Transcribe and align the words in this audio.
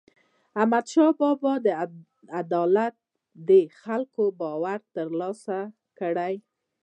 احمدشاه 0.59 1.11
بابا 1.19 1.53
په 1.65 1.71
عدالت 2.41 2.95
د 3.49 3.51
خلکو 3.81 4.23
باور 4.41 4.79
ترلاسه 4.95 5.59
کړ. 5.99 6.15